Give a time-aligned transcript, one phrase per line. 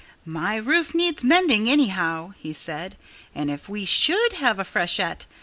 [0.25, 2.97] "My roof needed mending, anyhow," he said.
[3.35, 5.27] "And if we should have a freshet.